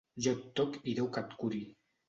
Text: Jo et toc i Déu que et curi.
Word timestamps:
Jo 0.27 0.31
et 0.37 0.47
toc 0.61 0.79
i 0.93 0.97
Déu 1.01 1.11
que 1.19 1.25
et 1.27 1.39
curi. 1.45 1.63